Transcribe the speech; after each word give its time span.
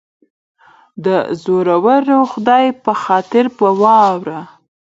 دزورور 1.03 2.07
خدای 2.31 2.65
په 2.83 2.93
خاطر 3.03 3.45
یه 3.49 3.71
واوره 3.81 4.39